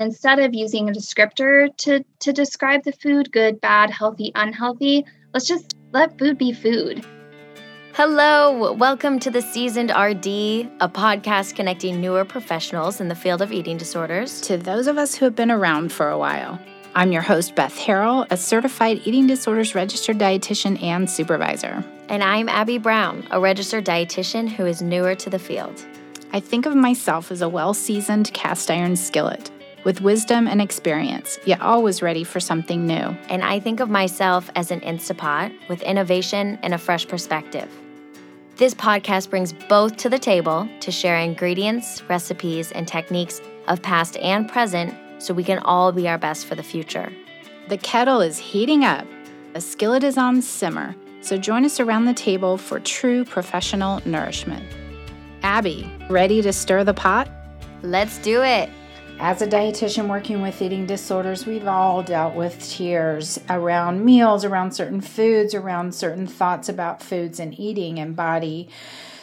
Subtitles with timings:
[0.00, 5.44] instead of using a descriptor to, to describe the food good, bad, healthy, unhealthy, let's
[5.46, 7.04] just let food be food.
[7.94, 13.50] Hello, welcome to the Seasoned RD, a podcast connecting newer professionals in the field of
[13.50, 16.60] eating disorders to those of us who have been around for a while.
[16.94, 21.84] I'm your host, Beth Harrell, a certified eating disorders registered dietitian and supervisor.
[22.08, 25.84] And I'm Abby Brown, a registered dietitian who is newer to the field.
[26.32, 29.50] I think of myself as a well seasoned cast iron skillet
[29.88, 33.16] with wisdom and experience, yet always ready for something new.
[33.30, 37.70] And I think of myself as an Instapot with innovation and a fresh perspective.
[38.56, 44.18] This podcast brings both to the table to share ingredients, recipes, and techniques of past
[44.18, 47.10] and present so we can all be our best for the future.
[47.70, 49.06] The kettle is heating up,
[49.54, 54.66] a skillet is on simmer, so join us around the table for true professional nourishment.
[55.42, 57.30] Abby, ready to stir the pot?
[57.82, 58.68] Let's do it.
[59.20, 64.76] As a dietitian working with eating disorders, we've all dealt with tears around meals, around
[64.76, 68.68] certain foods, around certain thoughts about foods and eating and body.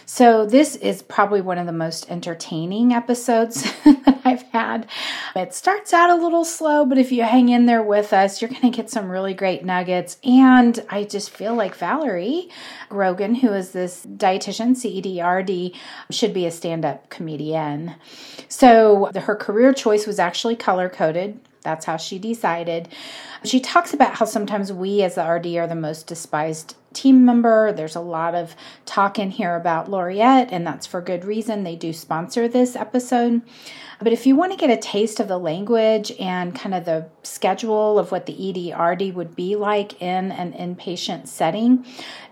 [0.08, 4.88] So, this is probably one of the most entertaining episodes that I've had.
[5.36, 8.50] It starts out a little slow, but if you hang in there with us, you're
[8.50, 10.18] going to get some really great nuggets.
[10.24, 12.50] And I just feel like Valerie
[12.90, 15.76] Grogan, who is this dietitian, CEDRD,
[16.12, 17.96] should be a stand up comedian.
[18.48, 21.40] So, her career choice was actually color coded.
[21.64, 22.90] That's how she decided.
[23.46, 27.72] She talks about how sometimes we as the RD are the most despised team member.
[27.72, 31.64] There's a lot of talk in here about Laureate, and that's for good reason.
[31.64, 33.42] They do sponsor this episode.
[34.00, 37.08] But if you want to get a taste of the language and kind of the
[37.24, 41.86] schedule of what the EDRD would be like in an inpatient setting,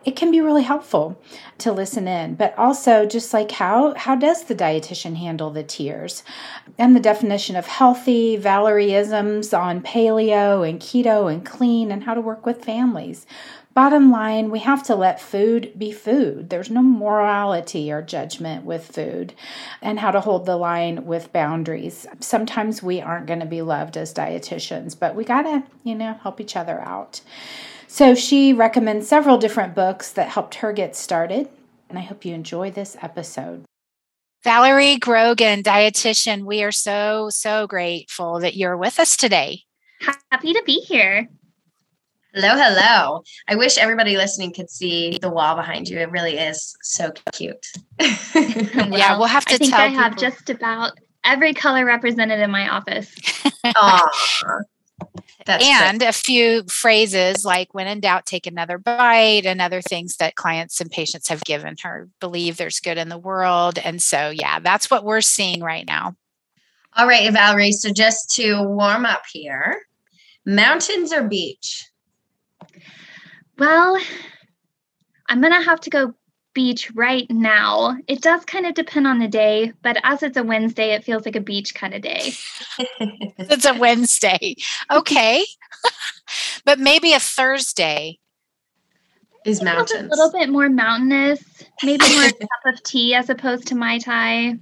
[0.03, 1.21] it can be really helpful
[1.59, 2.35] to listen in.
[2.35, 6.23] But also just like how how does the dietitian handle the tears?
[6.77, 12.21] And the definition of healthy, Valerieisms on paleo and keto and clean and how to
[12.21, 13.25] work with families.
[13.73, 16.51] Bottom line, we have to let food be food.
[16.51, 19.33] There's no morality or judgment with food,
[19.81, 22.05] and how to hold the line with boundaries.
[22.19, 26.13] Sometimes we aren't going to be loved as dietitians, but we got to, you know,
[26.21, 27.21] help each other out.
[27.87, 31.49] So she recommends several different books that helped her get started,
[31.89, 33.65] and I hope you enjoy this episode.
[34.43, 39.63] Valerie Grogan, dietitian, we are so, so grateful that you're with us today.
[40.31, 41.27] Happy to be here.
[42.33, 43.23] Hello, hello.
[43.47, 45.99] I wish everybody listening could see the wall behind you.
[45.99, 47.65] It really is so cute.
[47.99, 48.09] well,
[48.89, 50.93] yeah, we'll have to I think I have just about
[51.23, 53.13] every color represented in my office.
[55.47, 60.35] and a few phrases like when in doubt take another bite and other things that
[60.35, 64.59] clients and patients have given her believe there's good in the world and so yeah
[64.59, 66.15] that's what we're seeing right now
[66.95, 69.81] all right valerie so just to warm up here
[70.45, 71.89] mountains or beach
[73.57, 73.99] well,
[75.27, 76.13] I'm going to have to go
[76.53, 77.97] beach right now.
[78.07, 81.25] It does kind of depend on the day, but as it's a Wednesday, it feels
[81.25, 82.33] like a beach kind of day.
[82.99, 84.55] it's a Wednesday.
[84.91, 85.45] Okay.
[86.65, 88.19] but maybe a Thursday
[89.45, 90.11] is mountains.
[90.11, 91.43] A little bit more mountainous,
[91.83, 94.59] maybe more cup of tea as opposed to Mai Tai.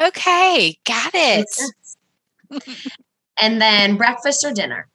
[0.00, 1.48] Okay, got it.
[3.40, 4.88] and then breakfast or dinner?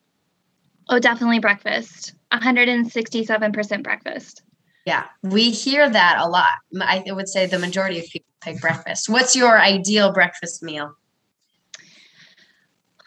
[0.88, 2.14] Oh, definitely breakfast.
[2.32, 4.42] 167% breakfast.
[4.84, 6.50] Yeah, we hear that a lot.
[6.80, 9.08] I would say the majority of people pick breakfast.
[9.08, 10.94] What's your ideal breakfast meal?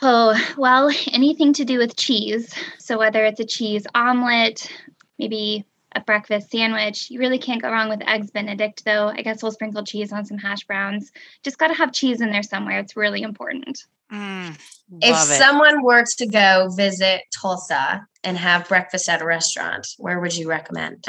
[0.02, 2.54] Oh, well, anything to do with cheese.
[2.80, 4.72] So, whether it's a cheese omelet,
[5.20, 9.08] maybe a breakfast sandwich, you really can't go wrong with eggs Benedict, though.
[9.08, 11.12] I guess we'll sprinkle cheese on some hash browns.
[11.44, 12.80] Just got to have cheese in there somewhere.
[12.80, 13.86] It's really important.
[14.12, 14.58] Mm,
[15.02, 15.38] if it.
[15.38, 20.50] someone were to go visit Tulsa and have breakfast at a restaurant, where would you
[20.50, 21.06] recommend?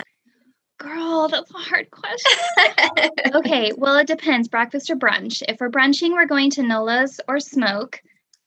[0.79, 3.11] Girl, that's a hard question.
[3.35, 5.43] okay, well, it depends breakfast or brunch.
[5.49, 8.01] If we're brunching, we're going to Nola's or Smoke.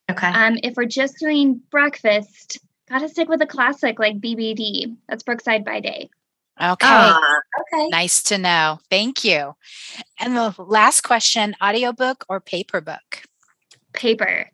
[0.10, 0.28] Okay.
[0.28, 2.60] Um, if we're just doing breakfast,
[2.90, 4.96] gotta stick with a classic like BBD.
[5.08, 6.10] That's Brookside by Day.
[6.62, 6.88] Okay.
[6.88, 7.20] Uh,
[7.62, 7.88] okay.
[7.90, 8.80] Nice to know.
[8.90, 9.56] Thank you.
[10.20, 13.24] And the last question audiobook or paper book?
[13.94, 14.50] Paper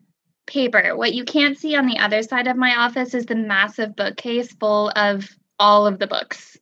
[0.46, 3.94] paper what you can't see on the other side of my office is the massive
[3.94, 6.56] bookcase full of all of the books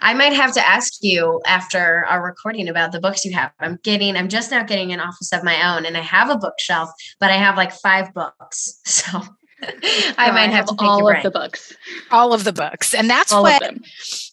[0.00, 3.52] I might have to ask you after our recording about the books you have.
[3.60, 6.38] I'm getting, I'm just now getting an office of my own and I have a
[6.38, 6.90] bookshelf,
[7.20, 8.80] but I have like five books.
[9.06, 9.22] So
[10.18, 11.74] I might have to all of the books.
[12.10, 12.94] All of the books.
[12.94, 13.62] And that's all what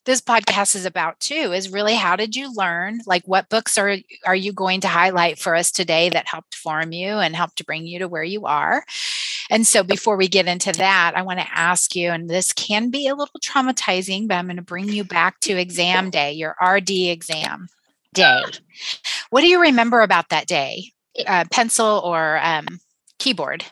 [0.05, 2.99] this podcast is about too, is really how did you learn?
[3.05, 6.91] Like what books are are you going to highlight for us today that helped form
[6.91, 8.83] you and helped to bring you to where you are?
[9.49, 12.89] And so before we get into that, I want to ask you, and this can
[12.89, 16.55] be a little traumatizing, but I'm going to bring you back to exam day, your
[16.61, 17.67] RD exam
[18.13, 18.41] day.
[19.29, 20.91] What do you remember about that day?
[21.25, 22.79] Uh, pencil or um,
[23.19, 23.65] keyboard?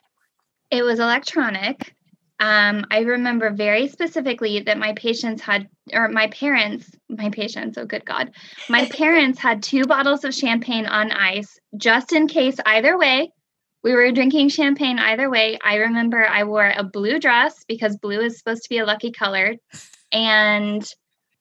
[0.71, 1.93] It was electronic.
[2.39, 7.85] Um, I remember very specifically that my patients had, or my parents, my patients, oh
[7.85, 8.31] good God,
[8.67, 13.31] my parents had two bottles of champagne on ice just in case either way.
[13.83, 15.59] We were drinking champagne either way.
[15.63, 19.11] I remember I wore a blue dress because blue is supposed to be a lucky
[19.11, 19.55] color.
[20.11, 20.83] And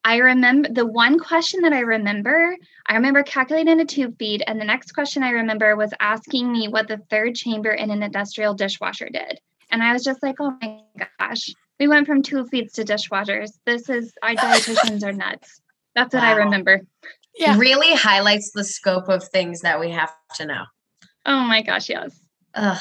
[0.05, 2.56] I remember the one question that I remember,
[2.87, 6.69] I remember calculating a tube feed, and the next question I remember was asking me
[6.69, 9.41] what the third chamber in an industrial dishwasher did.
[9.70, 10.81] And I was just like, oh my
[11.19, 13.50] gosh, we went from tube feeds to dishwashers.
[13.67, 15.61] This is our dietitians are nuts.
[15.94, 16.31] That's what wow.
[16.31, 16.81] I remember.
[17.37, 17.58] Yeah.
[17.58, 20.64] Really highlights the scope of things that we have to know.
[21.26, 22.19] Oh my gosh, yes.
[22.55, 22.79] Ugh.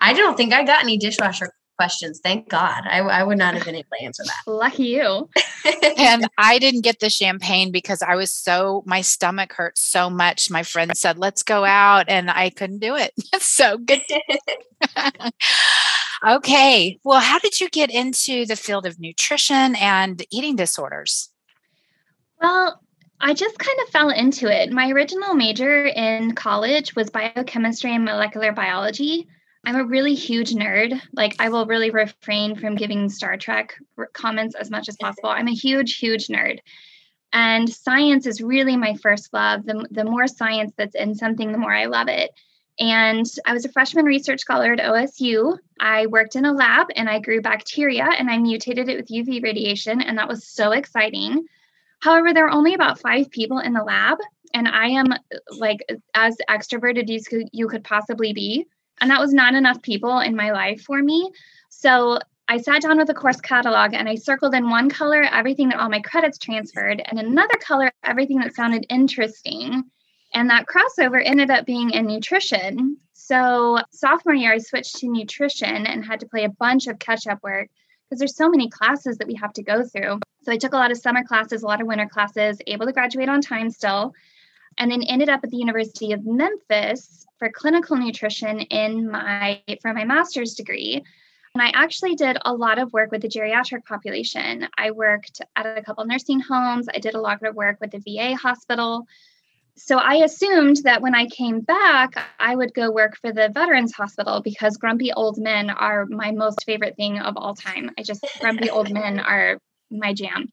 [0.00, 2.20] I don't think I got any dishwasher questions.
[2.22, 2.82] Thank God.
[2.86, 4.50] I, I would not have been able to answer that.
[4.50, 5.30] Lucky you.
[5.96, 10.50] and I didn't get the champagne because I was so, my stomach hurt so much.
[10.50, 13.12] My friend said, let's go out, and I couldn't do it.
[13.40, 14.00] so good.
[16.26, 16.98] okay.
[17.04, 21.30] Well, how did you get into the field of nutrition and eating disorders?
[22.42, 22.82] Well,
[23.20, 24.72] I just kind of fell into it.
[24.72, 29.28] My original major in college was biochemistry and molecular biology.
[29.68, 30.98] I'm a really huge nerd.
[31.12, 33.74] Like, I will really refrain from giving Star Trek
[34.14, 35.28] comments as much as possible.
[35.28, 36.60] I'm a huge, huge nerd.
[37.34, 39.66] And science is really my first love.
[39.66, 42.30] The, the more science that's in something, the more I love it.
[42.78, 45.58] And I was a freshman research scholar at OSU.
[45.78, 49.42] I worked in a lab and I grew bacteria and I mutated it with UV
[49.42, 50.00] radiation.
[50.00, 51.44] And that was so exciting.
[52.00, 54.16] However, there were only about five people in the lab,
[54.54, 55.08] and I am
[55.58, 55.80] like
[56.14, 58.66] as extroverted as you could possibly be.
[59.00, 61.30] And that was not enough people in my life for me.
[61.68, 62.18] So
[62.48, 65.78] I sat down with a course catalog and I circled in one color everything that
[65.78, 69.84] all my credits transferred, and another color everything that sounded interesting.
[70.32, 72.96] And that crossover ended up being in nutrition.
[73.12, 77.26] So, sophomore year, I switched to nutrition and had to play a bunch of catch
[77.26, 77.68] up work
[78.08, 80.20] because there's so many classes that we have to go through.
[80.42, 82.92] So, I took a lot of summer classes, a lot of winter classes, able to
[82.92, 84.14] graduate on time still,
[84.78, 89.92] and then ended up at the University of Memphis for clinical nutrition in my for
[89.92, 91.02] my master's degree.
[91.54, 94.68] And I actually did a lot of work with the geriatric population.
[94.76, 96.88] I worked at a couple nursing homes.
[96.94, 99.06] I did a lot of work with the VA hospital.
[99.76, 103.92] So I assumed that when I came back, I would go work for the Veterans
[103.92, 107.92] Hospital because grumpy old men are my most favorite thing of all time.
[107.96, 109.58] I just, grumpy old men are
[109.90, 110.52] my jam.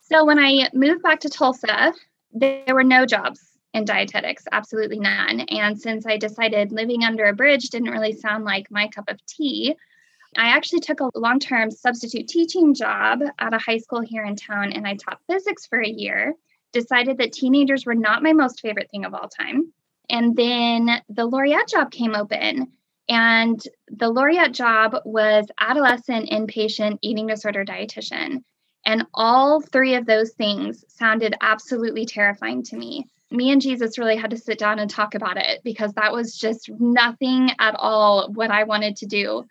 [0.00, 1.92] So when I moved back to Tulsa,
[2.38, 3.40] there were no jobs
[3.72, 5.40] in dietetics, absolutely none.
[5.40, 9.24] And since I decided living under a bridge didn't really sound like my cup of
[9.26, 9.76] tea,
[10.36, 14.36] I actually took a long term substitute teaching job at a high school here in
[14.36, 16.34] town and I taught physics for a year.
[16.72, 19.72] Decided that teenagers were not my most favorite thing of all time.
[20.10, 22.72] And then the Laureate job came open.
[23.08, 28.42] And the Laureate job was adolescent inpatient eating disorder dietitian.
[28.86, 34.16] And all three of those things sounded absolutely terrifying to me me and Jesus really
[34.16, 38.30] had to sit down and talk about it because that was just nothing at all
[38.32, 39.44] what I wanted to do.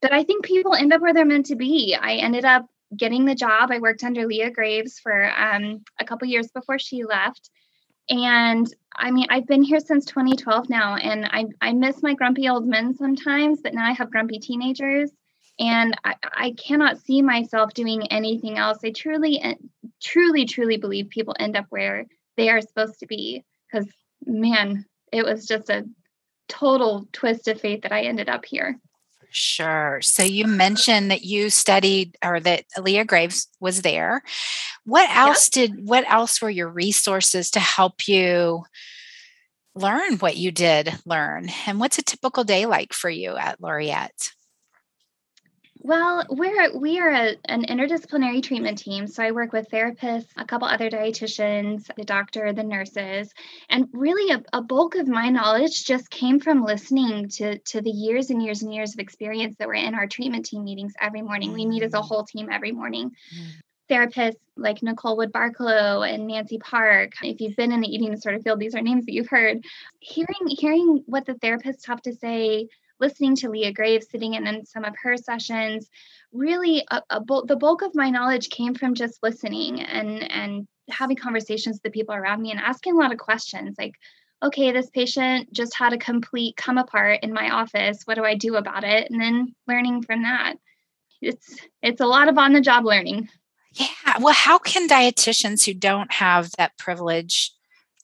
[0.00, 1.96] But I think people end up where they're meant to be.
[2.00, 2.66] I ended up
[2.96, 3.70] getting the job.
[3.70, 7.50] I worked under Leah Graves for um, a couple years before she left.
[8.08, 12.48] And I mean, I've been here since 2012 now, and I, I miss my grumpy
[12.48, 15.10] old men sometimes, but now I have grumpy teenagers.
[15.58, 18.78] And I, I cannot see myself doing anything else.
[18.84, 19.54] I truly, eh,
[20.00, 22.06] truly, truly believe people end up where
[22.38, 23.86] they are supposed to be because
[24.24, 25.84] man it was just a
[26.48, 28.78] total twist of fate that i ended up here
[29.30, 30.00] Sure.
[30.00, 34.22] So you mentioned that you studied or that Leah Graves was there.
[34.86, 35.66] What else yeah.
[35.66, 38.64] did what else were your resources to help you
[39.74, 41.50] learn what you did learn?
[41.66, 44.32] And what's a typical day like for you at Laureate?
[45.88, 49.06] Well, we're we are a, an interdisciplinary treatment team.
[49.06, 53.32] So I work with therapists, a couple other dietitians, the doctor, the nurses,
[53.70, 57.88] and really a, a, bulk of my knowledge just came from listening to to the
[57.90, 61.22] years and years and years of experience that were in our treatment team meetings every
[61.22, 61.54] morning.
[61.54, 62.04] We meet as a mm.
[62.04, 63.12] whole team every morning.
[63.34, 63.46] Mm.
[63.88, 67.12] Therapists like Nicole Wood Barcalow and Nancy Park.
[67.22, 69.64] If you've been in the eating disorder field, these are names that you've heard.
[70.00, 72.68] Hearing hearing what the therapists have to say
[73.00, 75.88] listening to Leah Graves, sitting in in some of her sessions.
[76.32, 80.30] Really, uh, uh, a, a the bulk of my knowledge came from just listening and
[80.30, 83.94] and having conversations with the people around me and asking a lot of questions like
[84.42, 88.02] okay, this patient just had a complete come apart in my office.
[88.04, 89.10] What do I do about it?
[89.10, 90.54] And then learning from that.
[91.20, 93.28] It's it's a lot of on the job learning.
[93.74, 94.18] Yeah.
[94.20, 97.52] Well, how can dietitians who don't have that privilege,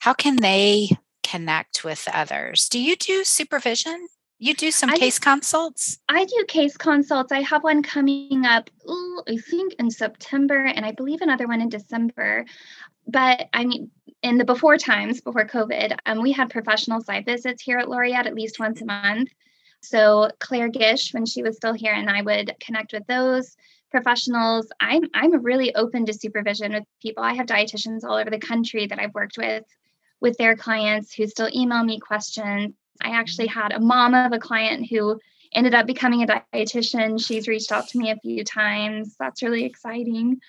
[0.01, 0.91] how can they
[1.23, 2.69] connect with others?
[2.69, 4.09] Do you do supervision?
[4.45, 6.01] You do some I case consults?
[6.07, 7.33] I do case consults.
[7.33, 11.63] I have one coming up, ooh, I think in September, and I believe another one
[11.63, 12.45] in December.
[13.07, 13.91] But I mean,
[14.23, 18.27] in the before times, before COVID, um, we had professional site visits here at Laureate
[18.27, 19.31] at least once a month.
[19.81, 23.57] So Claire Gish, when she was still here, and I would connect with those
[23.91, 24.69] professionals.
[24.79, 27.25] I'm I'm really open to supervision with people.
[27.25, 29.65] I have dietitians all over the country that I've worked with
[30.21, 32.75] with their clients who still email me questions.
[33.03, 35.21] I actually had a mom of a client who
[35.53, 37.25] ended up becoming a dietitian.
[37.25, 39.17] She's reached out to me a few times.
[39.19, 40.41] That's really exciting.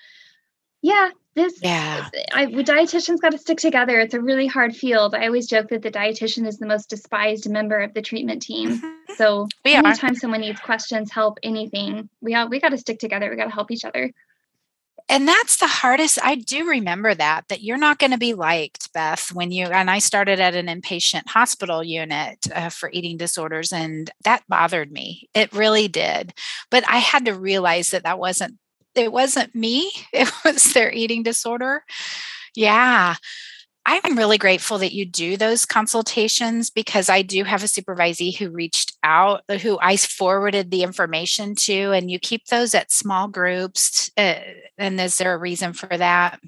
[0.81, 5.25] Yeah, this yeah I, dietitians got to stick together it's a really hard field i
[5.25, 9.13] always joke that the dietitian is the most despised member of the treatment team mm-hmm.
[9.15, 10.15] so we anytime are.
[10.15, 13.51] someone needs questions help anything we all we got to stick together we got to
[13.51, 14.11] help each other
[15.07, 18.91] and that's the hardest i do remember that that you're not going to be liked
[18.93, 23.71] beth when you and i started at an inpatient hospital unit uh, for eating disorders
[23.71, 26.33] and that bothered me it really did
[26.69, 28.57] but i had to realize that that wasn't
[28.95, 31.83] it wasn't me, it was their eating disorder.
[32.55, 33.15] Yeah.
[33.87, 38.49] I'm really grateful that you do those consultations because I do have a supervisee who
[38.49, 44.09] reached out, who I forwarded the information to, and you keep those at small groups.
[44.17, 44.39] Uh,
[44.79, 46.39] and is there a reason for that?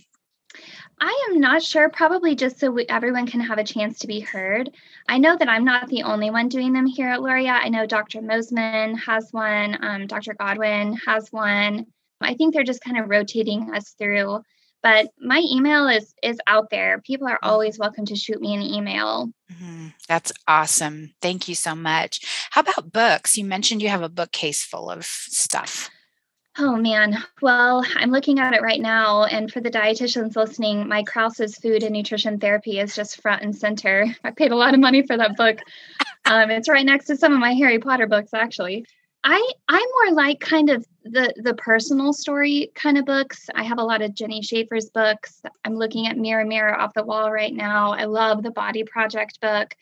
[0.99, 4.19] I am not sure, probably just so we, everyone can have a chance to be
[4.19, 4.71] heard.
[5.07, 7.63] I know that I'm not the only one doing them here at Laureate.
[7.63, 8.19] I know Dr.
[8.19, 10.33] Mosman has one, um, Dr.
[10.33, 11.85] Godwin has one.
[12.19, 14.41] I think they're just kind of rotating us through.
[14.83, 16.99] But my email is is out there.
[17.01, 17.49] People are mm-hmm.
[17.49, 19.31] always welcome to shoot me an email.
[19.51, 19.87] Mm-hmm.
[20.07, 21.13] That's awesome.
[21.21, 22.21] Thank you so much.
[22.51, 23.37] How about books?
[23.37, 25.89] You mentioned you have a bookcase full of stuff.
[26.59, 27.23] Oh man.
[27.41, 29.25] Well, I'm looking at it right now.
[29.25, 33.55] And for the dietitians listening, my Krause's Food and Nutrition Therapy is just front and
[33.55, 34.07] center.
[34.23, 35.59] I paid a lot of money for that book.
[36.25, 38.85] Um, it's right next to some of my Harry Potter books, actually.
[39.23, 43.49] I I'm more like kind of the the personal story kind of books.
[43.55, 45.41] I have a lot of Jenni Schaefer's books.
[45.65, 47.93] I'm looking at Mirror Mirror off the wall right now.
[47.93, 49.75] I love the Body Project book.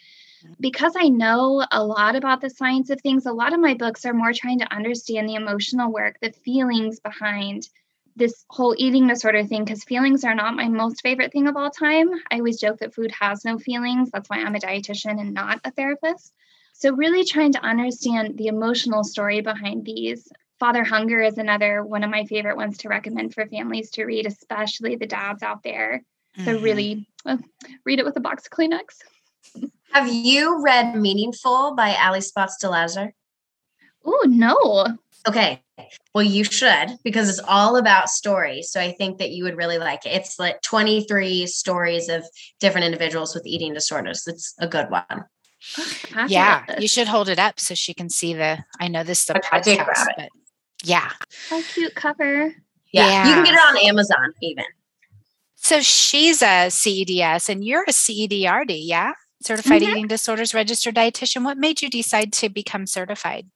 [0.60, 4.06] Because I know a lot about the science of things, a lot of my books
[4.06, 7.68] are more trying to understand the emotional work, the feelings behind
[8.16, 11.70] this whole eating disorder thing because feelings are not my most favorite thing of all
[11.70, 12.10] time.
[12.32, 14.10] I always joke that food has no feelings.
[14.12, 16.34] That's why I'm a dietitian and not a therapist.
[16.74, 20.32] So, really trying to understand the emotional story behind these.
[20.60, 24.26] Father Hunger is another one of my favorite ones to recommend for families to read,
[24.26, 26.02] especially the dads out there.
[26.38, 26.64] So, mm-hmm.
[26.64, 27.40] really well,
[27.86, 28.84] read it with a box of Kleenex.
[29.92, 33.14] Have you read Meaningful by Ali Spotts de
[34.06, 34.98] Oh, no.
[35.28, 35.62] Okay.
[36.14, 38.72] Well, you should because it's all about stories.
[38.72, 40.10] So I think that you would really like it.
[40.10, 42.26] It's like 23 stories of
[42.60, 44.24] different individuals with eating disorders.
[44.28, 45.26] It's a good one.
[46.28, 48.64] yeah, you should hold it up so she can see the.
[48.80, 50.30] I know this is a okay, podcast, but
[50.86, 51.12] yeah.
[51.50, 52.54] How cute cover.
[52.92, 53.08] Yeah.
[53.08, 53.28] yeah.
[53.28, 54.66] You can get it on Amazon even.
[55.56, 59.14] So she's a CEDS and you're a CEDRD, yeah?
[59.42, 59.92] Certified mm-hmm.
[59.92, 61.44] Eating Disorders Registered Dietitian.
[61.44, 63.48] What made you decide to become certified?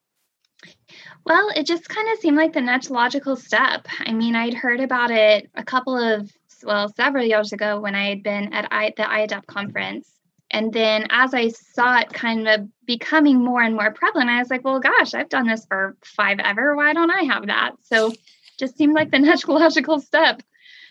[1.24, 3.86] Well, it just kind of seemed like the next logical step.
[4.00, 6.30] I mean, I'd heard about it a couple of,
[6.64, 10.10] well, several years ago when I had been at I, the IAEDP conference.
[10.50, 14.50] And then as I saw it kind of becoming more and more prevalent, I was
[14.50, 16.74] like, well, gosh, I've done this for five ever.
[16.74, 17.72] Why don't I have that?
[17.82, 18.12] So
[18.58, 20.42] just seemed like the next logical step.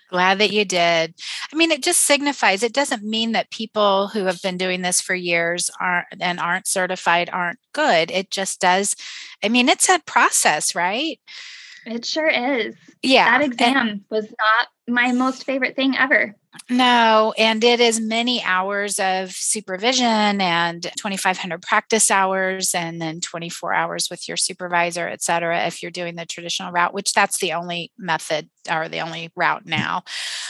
[0.10, 1.13] Glad that you did.
[1.54, 5.00] I mean, it just signifies it doesn't mean that people who have been doing this
[5.01, 8.10] for years aren't and aren't certified aren't good.
[8.10, 8.96] It just does.
[9.44, 11.20] I mean, it's a process, right?
[11.86, 12.75] It sure is.
[13.04, 13.38] Yeah.
[13.38, 16.36] That exam and, was not my most favorite thing ever.
[16.70, 23.74] No, and it is many hours of supervision and 2,500 practice hours, and then 24
[23.74, 27.53] hours with your supervisor, et cetera, if you're doing the traditional route, which that's the
[27.53, 30.03] only method or the only route now.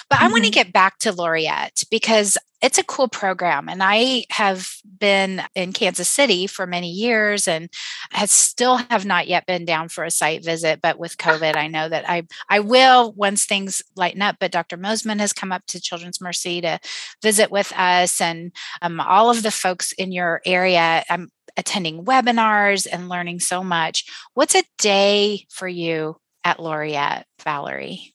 [0.09, 0.25] But mm-hmm.
[0.25, 4.69] I want to get back to Laureate because it's a cool program and i have
[4.99, 7.69] been in kansas city for many years and
[8.11, 11.67] I still have not yet been down for a site visit but with covid i
[11.67, 15.65] know that i i will once things lighten up but dr mosman has come up
[15.67, 16.79] to children's mercy to
[17.21, 22.87] visit with us and um, all of the folks in your area um, attending webinars
[22.91, 24.05] and learning so much.
[24.33, 28.13] What's a day for you at Laureate, Valerie?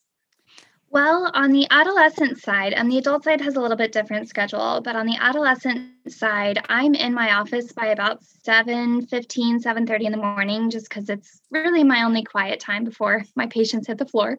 [0.94, 4.80] Well, on the adolescent side, and the adult side has a little bit different schedule,
[4.80, 10.06] but on the adolescent side, I'm in my office by about 7 15, 7 30
[10.06, 13.98] in the morning, just because it's really my only quiet time before my patients hit
[13.98, 14.38] the floor.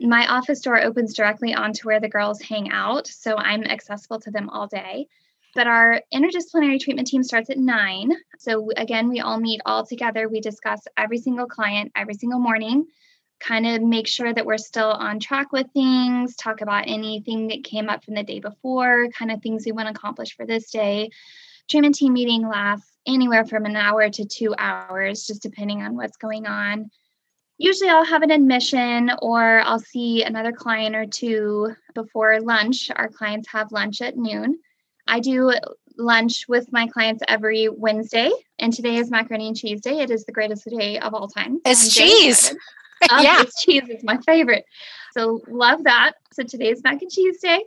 [0.00, 4.30] My office door opens directly onto where the girls hang out, so I'm accessible to
[4.30, 5.08] them all day.
[5.54, 8.12] But our interdisciplinary treatment team starts at nine.
[8.38, 10.28] So, again, we all meet all together.
[10.28, 12.86] We discuss every single client every single morning
[13.40, 17.64] kind of make sure that we're still on track with things, talk about anything that
[17.64, 20.70] came up from the day before, kind of things we want to accomplish for this
[20.70, 21.10] day.
[21.68, 26.18] Treatment team meeting lasts anywhere from an hour to two hours, just depending on what's
[26.18, 26.90] going on.
[27.60, 32.90] Usually, I'll have an admission or I'll see another client or two before lunch.
[32.96, 34.58] Our clients have lunch at noon.
[35.06, 35.52] I do
[35.98, 40.00] lunch with my clients every Wednesday, and today is macaroni and cheese day.
[40.00, 41.60] It is the greatest day of all time.
[41.66, 42.50] It's cheese.
[43.10, 43.42] Um, yeah.
[43.42, 44.64] It's cheese is my favorite.
[45.12, 46.12] So love that.
[46.32, 47.62] So today's mac and cheese day.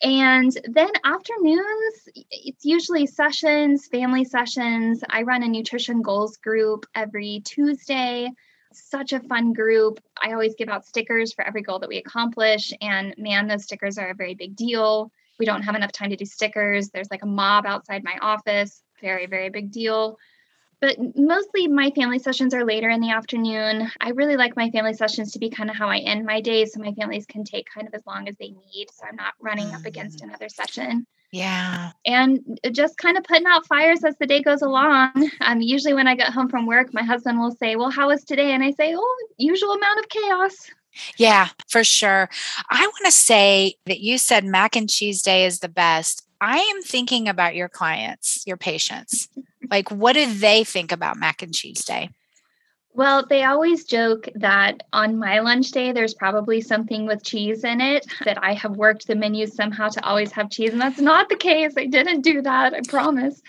[0.00, 5.04] And then afternoons, it's usually sessions, family sessions.
[5.10, 8.30] I run a nutrition goals group every Tuesday.
[8.76, 10.00] Such a fun group.
[10.22, 12.72] I always give out stickers for every goal that we accomplish.
[12.80, 15.10] And man, those stickers are a very big deal.
[15.38, 16.90] We don't have enough time to do stickers.
[16.90, 18.82] There's like a mob outside my office.
[19.00, 20.18] Very, very big deal
[20.80, 23.90] but mostly my family sessions are later in the afternoon.
[24.00, 26.66] I really like my family sessions to be kind of how I end my day
[26.66, 29.34] so my families can take kind of as long as they need so I'm not
[29.40, 30.24] running up against mm.
[30.24, 31.06] another session.
[31.32, 31.92] Yeah.
[32.06, 35.30] And just kind of putting out fires as the day goes along.
[35.40, 38.24] Um, usually when I get home from work, my husband will say, Well, how was
[38.24, 38.52] today?
[38.52, 40.70] And I say, Oh, usual amount of chaos.
[41.16, 42.28] Yeah, for sure.
[42.70, 46.26] I want to say that you said mac and cheese day is the best.
[46.40, 49.28] I am thinking about your clients, your patients.
[49.70, 52.10] like, what do they think about mac and cheese day?
[52.96, 57.82] Well, they always joke that on my lunch day, there's probably something with cheese in
[57.82, 60.72] it, that I have worked the menu somehow to always have cheese.
[60.72, 61.74] And that's not the case.
[61.76, 63.42] I didn't do that, I promise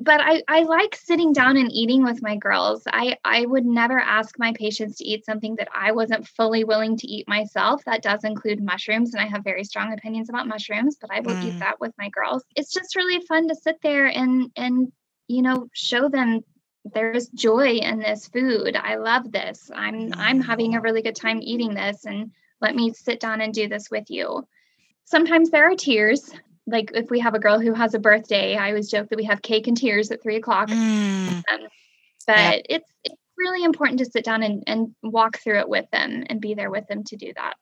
[0.00, 2.82] but I, I like sitting down and eating with my girls.
[2.86, 6.96] I, I would never ask my patients to eat something that I wasn't fully willing
[6.96, 7.84] to eat myself.
[7.84, 11.34] That does include mushrooms, and I have very strong opinions about mushrooms, but I will
[11.34, 11.44] mm.
[11.44, 12.42] eat that with my girls.
[12.56, 14.90] It's just really fun to sit there and and
[15.28, 16.40] you know show them
[16.84, 18.76] there's joy in this food.
[18.76, 19.70] I love this.
[19.74, 23.54] I'm I'm having a really good time eating this, and let me sit down and
[23.54, 24.46] do this with you.
[25.04, 26.30] Sometimes there are tears
[26.66, 29.24] like if we have a girl who has a birthday, I always joke that we
[29.24, 30.68] have cake and tears at three o'clock.
[30.68, 31.28] Mm.
[31.28, 31.42] Um,
[32.26, 32.58] but yeah.
[32.68, 36.40] it's it's really important to sit down and, and walk through it with them and
[36.40, 37.54] be there with them to do that.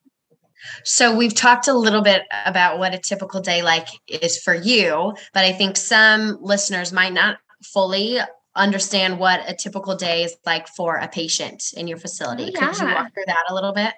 [0.85, 5.15] So we've talked a little bit about what a typical day like is for you,
[5.33, 8.19] but I think some listeners might not fully
[8.55, 12.45] understand what a typical day is like for a patient in your facility.
[12.45, 12.73] Oh, yeah.
[12.73, 13.95] Could you walk through that a little bit?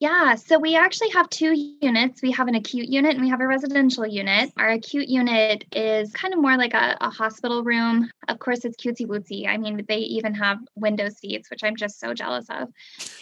[0.00, 2.22] Yeah, so we actually have two units.
[2.22, 4.50] We have an acute unit and we have a residential unit.
[4.56, 8.10] Our acute unit is kind of more like a, a hospital room.
[8.26, 9.46] Of course, it's cutesy wootsy.
[9.46, 12.70] I mean, they even have window seats, which I'm just so jealous of.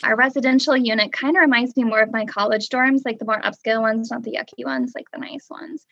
[0.04, 3.42] Our residential unit kind of reminds me more of my college dorms, like the more
[3.42, 5.84] upscale ones, not the yucky ones, like the nice ones.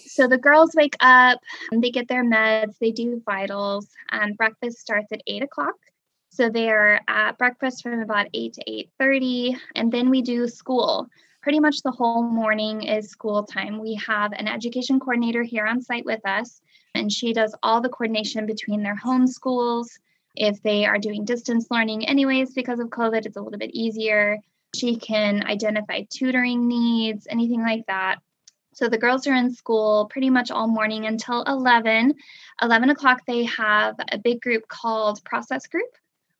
[0.00, 1.40] So the girls wake up,
[1.72, 5.76] they get their meds, they do vitals, and breakfast starts at eight o'clock.
[6.36, 11.08] So they're at breakfast from about 8 to 8:30 and then we do school.
[11.40, 13.78] Pretty much the whole morning is school time.
[13.78, 16.60] We have an education coordinator here on site with us
[16.94, 19.98] and she does all the coordination between their home schools.
[20.34, 24.38] If they are doing distance learning anyways because of COVID, it's a little bit easier.
[24.74, 28.16] She can identify tutoring needs, anything like that.
[28.74, 32.14] So the girls are in school pretty much all morning until 11.
[32.60, 35.96] 11 o'clock, they have a big group called Process Group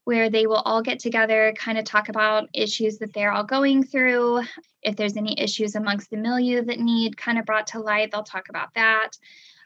[0.07, 3.83] where they will all get together, kind of talk about issues that they're all going
[3.83, 4.41] through.
[4.81, 8.23] If there's any issues amongst the milieu that need kind of brought to light, they'll
[8.23, 9.09] talk about that.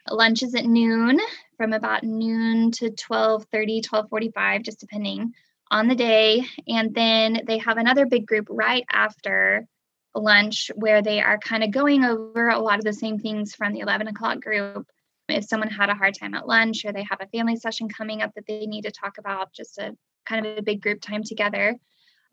[0.09, 1.19] Lunch is at noon,
[1.57, 5.31] from about noon to 12:30, 12:45, just depending
[5.69, 6.43] on the day.
[6.67, 9.67] And then they have another big group right after
[10.15, 13.73] lunch where they are kind of going over a lot of the same things from
[13.73, 14.87] the 11 o'clock group.
[15.29, 18.23] If someone had a hard time at lunch or they have a family session coming
[18.23, 19.95] up that they need to talk about, just to
[20.25, 21.75] kind of a big group time together.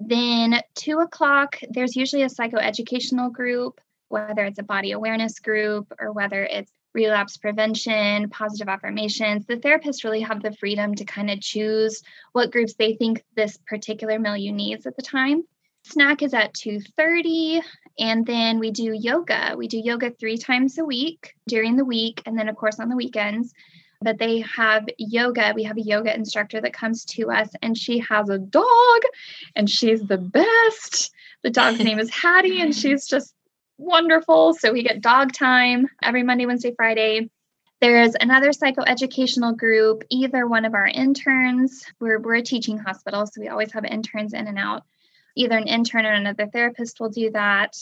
[0.01, 6.13] Then, two o'clock, there's usually a psychoeducational group, whether it's a body awareness group or
[6.13, 9.47] whether it's relapse prevention, positive affirmations.
[9.47, 13.59] The therapists really have the freedom to kind of choose what groups they think this
[13.67, 15.45] particular milieu needs at the time.
[15.85, 17.63] Snack is at 2:30
[17.99, 19.55] and then we do yoga.
[19.57, 22.89] We do yoga 3 times a week during the week and then of course on
[22.89, 23.55] the weekends.
[24.01, 25.53] But they have yoga.
[25.55, 29.03] We have a yoga instructor that comes to us, and she has a dog,
[29.57, 31.13] and she's the best.
[31.43, 33.35] The dog's name is Hattie, and she's just
[33.77, 34.55] wonderful.
[34.55, 37.31] So we get dog time every Monday, Wednesday, Friday.
[37.81, 41.85] There's another psychoeducational group, either one of our interns.
[42.01, 44.83] We're, we're a teaching hospital, so we always have interns in and out.
[45.37, 47.77] Either an intern or another therapist will do that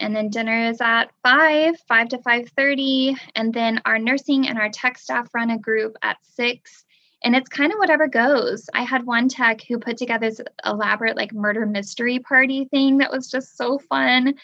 [0.00, 4.68] and then dinner is at 5 5 to 5.30 and then our nursing and our
[4.68, 6.84] tech staff run a group at 6
[7.22, 8.68] and it's kind of whatever goes.
[8.74, 13.10] I had one tech who put together this elaborate like murder mystery party thing that
[13.10, 14.34] was just so fun.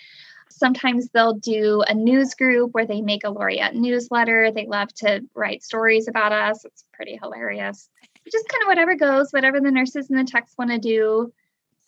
[0.48, 4.50] Sometimes they'll do a news group where they make a laureate newsletter.
[4.50, 6.64] They love to write stories about us.
[6.64, 7.88] It's pretty hilarious.
[8.30, 11.32] Just kind of whatever goes whatever the nurses and the techs want to do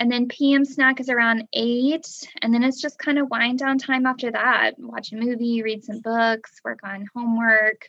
[0.05, 2.07] and then PM snack is around eight.
[2.43, 4.75] And then it's just kind of wind down time after that.
[4.79, 7.89] Watch a movie, read some books, work on homework.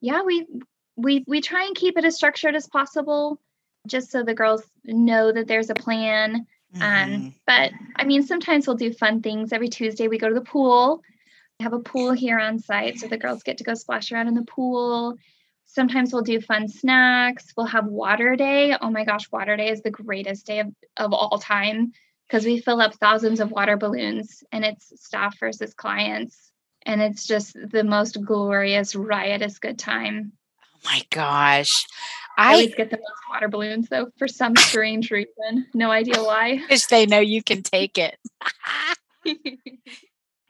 [0.00, 0.44] Yeah, we
[0.96, 3.40] we we try and keep it as structured as possible,
[3.86, 6.48] just so the girls know that there's a plan.
[6.74, 7.14] Um, mm-hmm.
[7.14, 9.52] Um, but I mean, sometimes we'll do fun things.
[9.52, 11.00] Every Tuesday we go to the pool.
[11.60, 14.26] We have a pool here on site, so the girls get to go splash around
[14.26, 15.16] in the pool.
[15.66, 17.52] Sometimes we'll do fun snacks.
[17.56, 18.74] We'll have water day.
[18.80, 21.92] Oh my gosh, water day is the greatest day of, of all time
[22.26, 26.52] because we fill up thousands of water balloons and it's staff versus clients.
[26.82, 30.32] And it's just the most glorious, riotous good time.
[30.62, 31.86] Oh my gosh.
[32.38, 35.66] I, I always get the most water balloons though for some strange reason.
[35.74, 36.58] No idea why.
[36.58, 38.18] Because they know you can take it.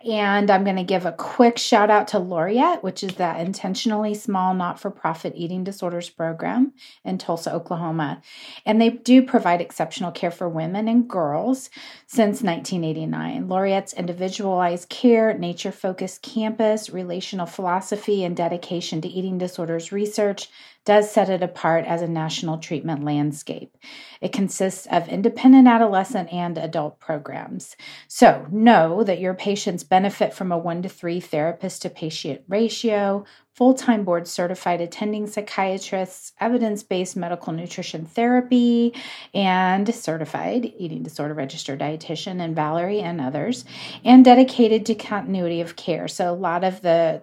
[0.06, 4.14] And I'm going to give a quick shout out to Laureate, which is that intentionally
[4.14, 8.22] small not for profit eating disorders program in Tulsa, Oklahoma.
[8.64, 11.70] And they do provide exceptional care for women and girls
[12.06, 13.48] since 1989.
[13.48, 20.48] Laureate's individualized care, nature focused campus, relational philosophy, and dedication to eating disorders research
[20.86, 23.76] does set it apart as a national treatment landscape.
[24.20, 27.76] It consists of independent adolescent and adult programs.
[28.08, 33.26] So, know that your patients benefit from a one to three therapist to patient ratio,
[33.52, 38.94] full time board certified attending psychiatrists, evidence based medical nutrition therapy,
[39.34, 43.64] and certified eating disorder registered dietitian, and Valerie and others,
[44.04, 46.06] and dedicated to continuity of care.
[46.06, 47.22] So, a lot of the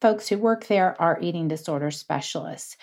[0.00, 2.76] folks who work there are eating disorder specialists.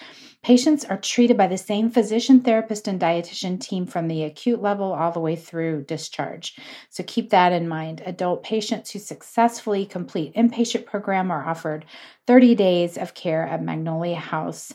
[0.43, 4.93] Patients are treated by the same physician, therapist, and dietitian team from the acute level
[4.93, 6.55] all the way through discharge.
[6.89, 8.01] So keep that in mind.
[8.05, 11.85] Adult patients who successfully complete inpatient program are offered
[12.27, 14.73] 30 days of care at Magnolia House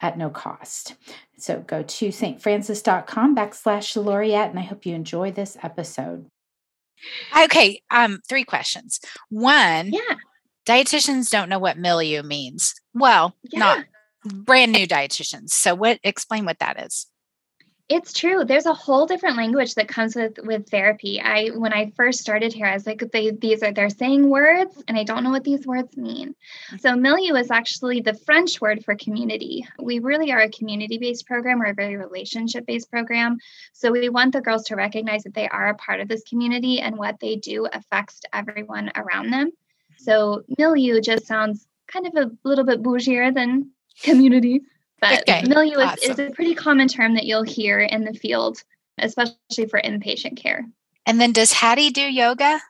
[0.00, 0.94] at no cost.
[1.38, 6.26] So go to saintfrancis.com backslash laureate, and I hope you enjoy this episode.
[7.36, 9.00] Okay, um, three questions.
[9.28, 10.16] One, yeah
[10.66, 12.74] dietitians don't know what milieu means.
[12.94, 13.58] Well, yeah.
[13.58, 13.84] not
[14.24, 15.50] brand new dietitians.
[15.50, 17.06] So what explain what that is?
[17.88, 18.44] It's true.
[18.44, 21.20] There's a whole different language that comes with with therapy.
[21.20, 24.82] I when I first started here, I was like, they, these are they're saying words,
[24.88, 26.28] and I don't know what these words mean.
[26.28, 26.76] Mm-hmm.
[26.78, 29.66] So milieu is actually the French word for community.
[29.78, 31.58] We really are a community based program.
[31.58, 33.36] We're a very relationship based program.
[33.74, 36.80] So we want the girls to recognize that they are a part of this community
[36.80, 39.50] and what they do affects everyone around them.
[40.02, 43.70] So milieu just sounds kind of a little bit bougier than
[44.02, 44.62] community,
[45.00, 45.44] but okay.
[45.46, 46.10] milieu awesome.
[46.10, 48.62] is, is a pretty common term that you'll hear in the field,
[48.98, 50.66] especially for inpatient care.
[51.06, 52.60] And then does Hattie do yoga?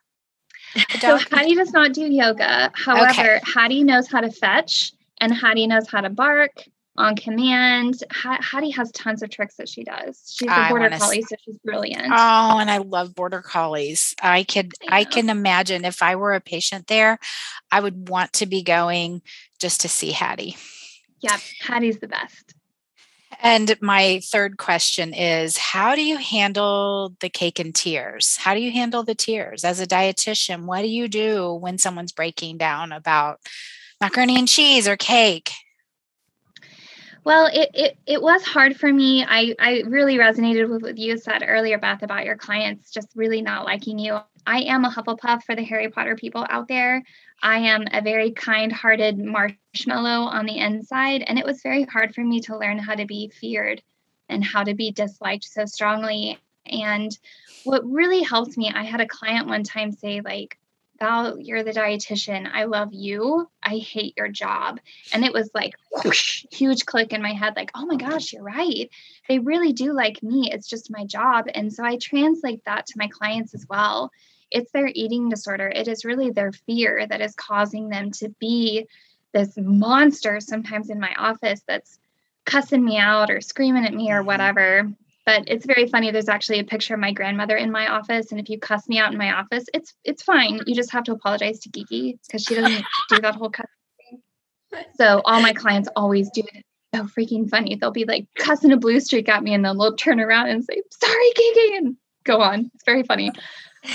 [1.01, 2.71] So Hattie does not do yoga.
[2.75, 3.41] However, okay.
[3.45, 6.65] Hattie knows how to fetch and Hattie knows how to bark
[6.97, 8.03] on command.
[8.11, 10.35] Hattie has tons of tricks that she does.
[10.35, 12.07] She's a border collie, so she's brilliant.
[12.07, 14.15] Oh, and I love border collies.
[14.23, 17.19] I could, I, I can imagine if I were a patient there,
[17.71, 19.23] I would want to be going
[19.59, 20.57] just to see Hattie.
[21.21, 22.55] Yeah, Hattie's the best.
[23.41, 28.37] And my third question is how do you handle the cake and tears?
[28.37, 30.67] How do you handle the tears as a dietitian?
[30.67, 33.41] What do you do when someone's breaking down about
[34.01, 35.51] macaroni and cheese or cake?
[37.25, 39.25] Well, it, it, it was hard for me.
[39.25, 43.43] I, I really resonated with what you said earlier, Beth, about your clients just really
[43.43, 44.19] not liking you.
[44.45, 47.03] I am a Hufflepuff for the Harry Potter people out there.
[47.41, 51.23] I am a very kind hearted marshmallow on the inside.
[51.25, 53.83] And it was very hard for me to learn how to be feared
[54.29, 56.41] and how to be disliked so strongly.
[56.67, 57.17] And
[57.63, 60.59] what really helped me, I had a client one time say, like,
[61.03, 62.49] Val, you're the dietitian.
[62.53, 63.49] I love you.
[63.61, 64.79] I hate your job.
[65.13, 68.45] And it was like whoosh, huge click in my head, like, oh my gosh, you're
[68.45, 68.89] right.
[69.29, 70.49] They really do like me.
[70.53, 71.47] It's just my job.
[71.55, 74.13] And so I translate that to my clients as well.
[74.53, 75.69] It's their eating disorder.
[75.69, 78.87] It is really their fear that is causing them to be
[79.33, 81.99] this monster sometimes in my office that's
[82.45, 84.27] cussing me out or screaming at me or mm-hmm.
[84.27, 84.93] whatever.
[85.25, 86.11] But it's very funny.
[86.11, 88.99] There's actually a picture of my grandmother in my office, and if you cuss me
[88.99, 90.61] out in my office, it's it's fine.
[90.67, 93.67] You just have to apologize to Kiki because she doesn't do that whole cuss
[93.99, 94.21] thing.
[94.97, 96.65] So all my clients always do it.
[96.95, 97.77] so freaking funny.
[97.77, 100.65] They'll be like cussing a blue streak at me, and then they'll turn around and
[100.65, 102.71] say, "Sorry, Kiki," and go on.
[102.75, 103.31] It's very funny.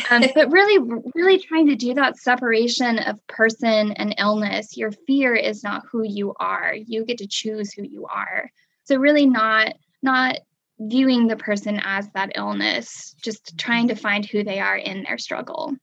[0.10, 4.78] Um, but really, really trying to do that separation of person and illness.
[4.78, 6.74] Your fear is not who you are.
[6.74, 8.50] You get to choose who you are.
[8.86, 10.38] So really, not not
[10.80, 15.18] viewing the person as that illness, just trying to find who they are in their
[15.18, 15.76] struggle.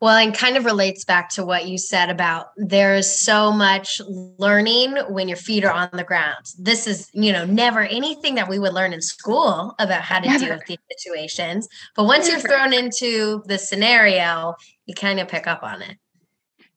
[0.00, 4.96] Well, and kind of relates back to what you said about there's so much learning
[5.08, 6.46] when your feet are on the ground.
[6.56, 10.28] This is, you know, never anything that we would learn in school about how to
[10.28, 10.44] never.
[10.44, 11.68] deal with these situations.
[11.96, 12.38] But once never.
[12.38, 14.54] you're thrown into the scenario,
[14.86, 15.96] you kind of pick up on it.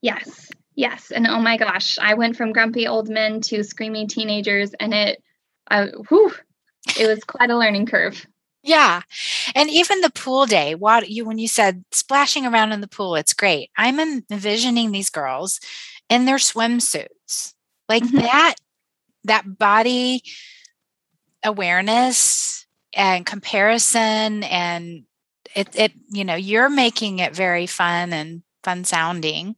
[0.01, 0.49] Yes.
[0.73, 1.11] Yes.
[1.11, 5.21] And oh my gosh, I went from grumpy old men to screaming teenagers and it,
[5.69, 6.33] uh, whew,
[6.99, 8.25] it was quite a learning curve.
[8.63, 9.01] Yeah.
[9.55, 13.15] And even the pool day, what you when you said splashing around in the pool,
[13.15, 13.71] it's great.
[13.75, 15.59] I'm envisioning these girls
[16.09, 17.53] in their swimsuits.
[17.89, 18.17] Like mm-hmm.
[18.17, 18.55] that
[19.23, 20.23] that body
[21.43, 25.03] awareness and comparison and
[25.55, 29.55] it it you know, you're making it very fun and fun sounding.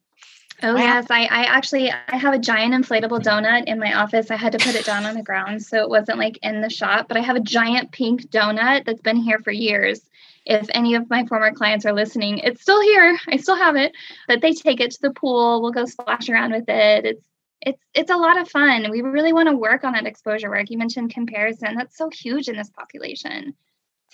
[0.64, 0.80] Oh wow.
[0.80, 4.32] yes, I, I actually I have a giant inflatable donut in my office.
[4.32, 6.70] I had to put it down on the ground so it wasn't like in the
[6.70, 10.02] shop, but I have a giant pink donut that's been here for years.
[10.46, 13.18] If any of my former clients are listening, it's still here.
[13.28, 13.94] I still have it,
[14.28, 15.62] but they take it to the pool.
[15.62, 17.06] We'll go splash around with it.
[17.06, 17.26] It's
[17.62, 18.90] it's it's a lot of fun.
[18.90, 20.70] We really want to work on that exposure work.
[20.70, 21.76] You mentioned comparison.
[21.76, 23.54] That's so huge in this population.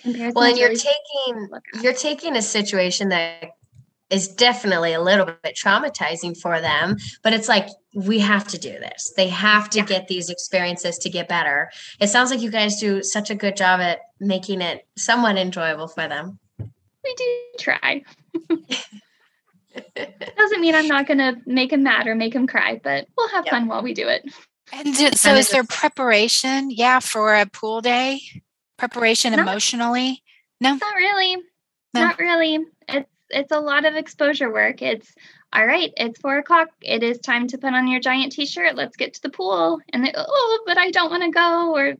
[0.02, 1.48] Comparison well, and you're really taking
[1.82, 3.52] you're taking a situation that
[4.10, 8.70] is definitely a little bit traumatizing for them but it's like we have to do
[8.70, 9.12] this.
[9.16, 9.86] They have to yeah.
[9.86, 11.70] get these experiences to get better.
[12.00, 15.88] It sounds like you guys do such a good job at making it somewhat enjoyable
[15.88, 16.38] for them.
[16.58, 18.04] We do try.
[20.36, 23.28] Doesn't mean i'm not going to make them mad or make them cry but we'll
[23.28, 23.52] have yep.
[23.52, 24.28] fun while we do it.
[24.72, 28.20] And so is there preparation yeah for a pool day?
[28.76, 30.22] Preparation not, emotionally?
[30.60, 30.74] No?
[30.74, 31.36] Not really.
[31.94, 32.00] No.
[32.00, 32.58] not really
[33.30, 34.82] it's a lot of exposure work.
[34.82, 35.14] It's
[35.52, 36.68] all right, it's four o'clock.
[36.80, 38.76] It is time to put on your giant t-shirt.
[38.76, 39.80] Let's get to the pool.
[39.92, 41.94] And they, oh, but I don't want to go, or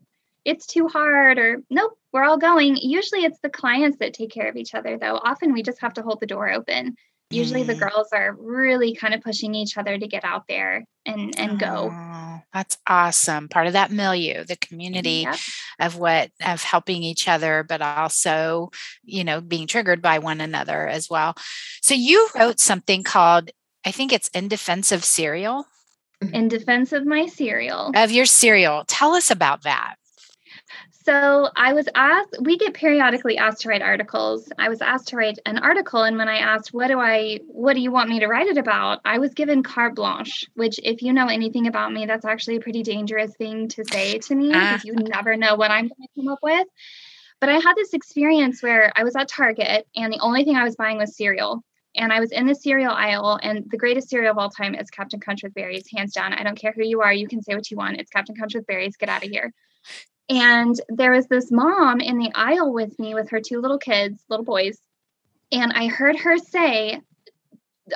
[0.44, 2.76] it's too hard, or nope, we're all going.
[2.76, 5.20] Usually it's the clients that take care of each other, though.
[5.22, 6.96] Often we just have to hold the door open
[7.30, 7.80] usually the mm.
[7.80, 11.90] girls are really kind of pushing each other to get out there and and go.
[11.92, 13.48] Oh, that's awesome.
[13.48, 15.36] Part of that milieu the community yep.
[15.78, 18.70] of what of helping each other but also
[19.04, 21.34] you know being triggered by one another as well.
[21.82, 23.50] So you wrote something called
[23.84, 25.66] i think it's in defense of cereal
[26.32, 29.96] in defense of my cereal of your cereal tell us about that
[31.04, 34.50] so I was asked, we get periodically asked to write articles.
[34.58, 37.74] I was asked to write an article, and when I asked, what do I, what
[37.74, 39.00] do you want me to write it about?
[39.04, 42.60] I was given carte blanche, which, if you know anything about me, that's actually a
[42.60, 45.02] pretty dangerous thing to say to me because you ah.
[45.02, 46.68] never know what I'm going to come up with.
[47.40, 50.64] But I had this experience where I was at Target, and the only thing I
[50.64, 51.64] was buying was cereal.
[51.96, 54.90] And I was in the cereal aisle, and the greatest cereal of all time is
[54.90, 56.34] Cap'n Crunch with berries, hands down.
[56.34, 57.98] I don't care who you are, you can say what you want.
[57.98, 58.96] It's Cap'n Crunch with berries.
[58.96, 59.52] Get out of here.
[60.30, 64.24] And there was this mom in the aisle with me with her two little kids,
[64.28, 64.80] little boys.
[65.50, 67.00] And I heard her say,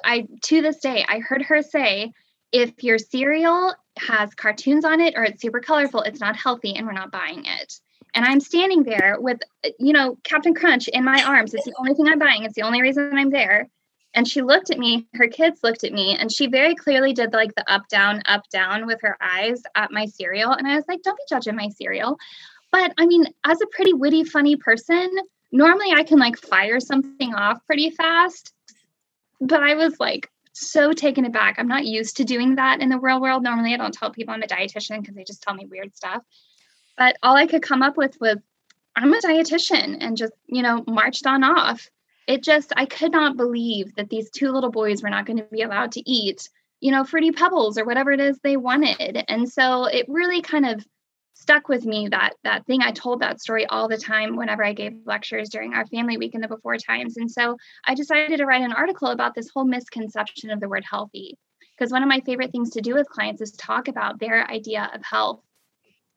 [0.05, 2.13] I to this day, I heard her say,
[2.51, 6.87] if your cereal has cartoons on it or it's super colorful, it's not healthy and
[6.87, 7.79] we're not buying it.
[8.15, 9.39] And I'm standing there with,
[9.79, 11.55] you know, Cap'n Crunch in my arms.
[11.55, 12.43] It's the only thing I'm buying.
[12.43, 13.69] It's the only reason I'm there.
[14.15, 17.33] And she looked at me, her kids looked at me, and she very clearly did
[17.33, 20.53] like the up, down, up, down with her eyes at my cereal.
[20.53, 22.17] And I was like, don't be judging my cereal.
[22.71, 25.11] But I mean, as a pretty witty, funny person,
[25.51, 28.53] normally I can like fire something off pretty fast.
[29.41, 31.57] But I was like so taken aback.
[31.59, 33.43] I'm not used to doing that in the real world.
[33.43, 36.23] Normally, I don't tell people I'm a dietitian because they just tell me weird stuff.
[36.97, 38.39] But all I could come up with was,
[38.97, 41.91] I'm a dietitian and just, you know, marched on off
[42.27, 45.45] it just i could not believe that these two little boys were not going to
[45.45, 46.49] be allowed to eat
[46.85, 49.25] you know fruity pebbles or whatever it is they wanted.
[49.29, 50.85] And so it really kind of
[51.33, 52.83] stuck with me that that thing.
[52.83, 56.35] I told that story all the time whenever i gave lectures during our family week
[56.35, 57.17] in the before times.
[57.17, 57.57] And so
[57.87, 61.39] i decided to write an article about this whole misconception of the word healthy
[61.77, 64.91] because one of my favorite things to do with clients is talk about their idea
[64.95, 65.41] of health.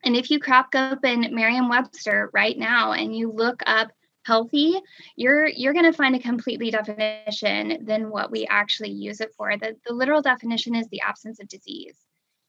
[0.04, 3.90] And if you crack open merriam-webster right now and you look up
[4.28, 4.80] healthy,
[5.16, 9.58] you're you're going to find a completely definition than what we actually use it for.
[9.58, 11.96] The, the literal definition is the absence of disease.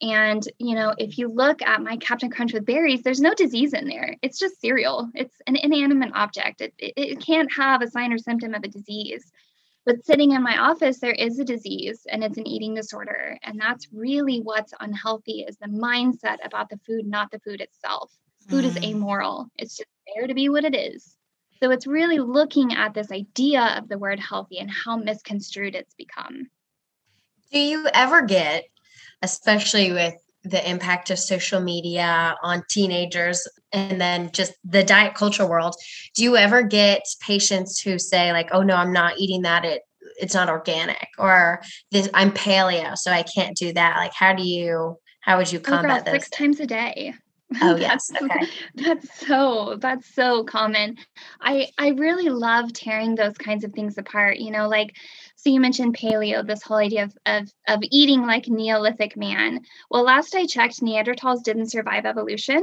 [0.01, 3.73] And, you know, if you look at my Cap'n Crunch with berries, there's no disease
[3.73, 4.15] in there.
[4.23, 5.11] It's just cereal.
[5.15, 6.61] It's an inanimate object.
[6.61, 9.25] It, it, it can't have a sign or symptom of a disease.
[9.85, 13.39] But sitting in my office, there is a disease and it's an eating disorder.
[13.43, 18.13] And that's really what's unhealthy is the mindset about the food, not the food itself.
[18.49, 18.69] Food mm.
[18.69, 19.49] is amoral.
[19.57, 21.18] It's just there to be what it is.
[21.63, 25.95] So it's really looking at this idea of the word healthy and how misconstrued it's
[25.95, 26.49] become.
[27.53, 28.65] Do you ever get,
[29.23, 35.47] especially with the impact of social media on teenagers and then just the diet culture
[35.47, 35.75] world,
[36.15, 39.65] do you ever get patients who say like, "Oh no, I'm not eating that.
[39.65, 39.83] It
[40.21, 44.45] it's not organic," or this, "I'm paleo, so I can't do that." Like, how do
[44.45, 46.25] you how would you combat oh, girl, this?
[46.25, 47.15] Six times a day.
[47.63, 48.11] Oh yes.
[48.21, 48.47] okay.
[48.75, 50.97] That's so that's so common.
[51.41, 54.39] I I really love tearing those kinds of things apart.
[54.39, 54.95] You know, like
[55.37, 59.61] so you mentioned paleo, this whole idea of of, of eating like Neolithic man.
[59.91, 62.63] Well, last I checked, Neanderthals didn't survive evolution.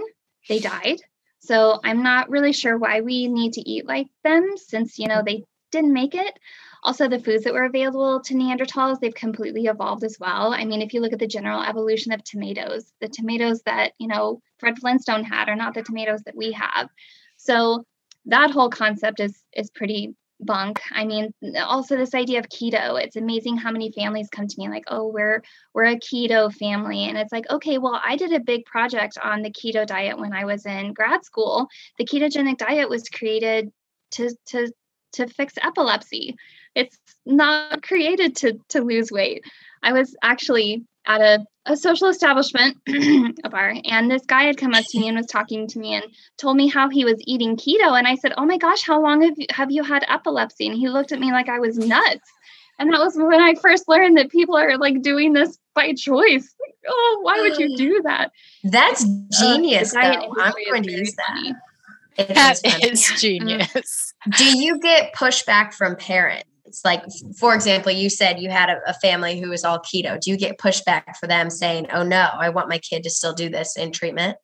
[0.49, 1.01] They died.
[1.39, 5.23] So I'm not really sure why we need to eat like them since, you know,
[5.25, 6.37] they didn't make it.
[6.85, 10.53] Also, the foods that were available to Neanderthals, they've completely evolved as well.
[10.53, 14.07] I mean, if you look at the general evolution of tomatoes, the tomatoes that, you
[14.07, 16.89] know, Fred Flintstone had are not the tomatoes that we have.
[17.37, 17.83] So
[18.27, 20.79] that whole concept is is pretty bunk.
[20.91, 23.01] I mean, also this idea of keto.
[23.01, 25.41] It's amazing how many families come to me like, "Oh, we're
[25.73, 29.41] we're a keto family." And it's like, "Okay, well, I did a big project on
[29.41, 31.67] the keto diet when I was in grad school.
[31.97, 33.71] The ketogenic diet was created
[34.11, 34.71] to to
[35.13, 36.35] to fix epilepsy
[36.75, 39.43] it's not created to to lose weight.
[39.81, 42.77] I was actually at a, a social establishment,
[43.43, 45.93] a bar, and this guy had come up to me and was talking to me
[45.93, 46.05] and
[46.37, 47.97] told me how he was eating keto.
[47.97, 50.67] And I said, Oh my gosh, how long have you, have you had epilepsy?
[50.67, 52.31] And he looked at me like I was nuts.
[52.77, 56.53] And that was when I first learned that people are like doing this by choice.
[56.59, 58.31] Like, oh, why would you do that?
[58.63, 59.05] That's
[59.39, 59.95] genius.
[59.95, 61.53] Uh, I'm going to use that.
[62.17, 64.13] That is genius.
[64.37, 66.49] Do you get pushback from parents?
[66.83, 67.03] Like
[67.37, 70.19] for example you said you had a, a, family who was all keto.
[70.19, 73.33] Do you get pushback for them saying oh no i want my kid to still
[73.33, 74.37] do this in treatment?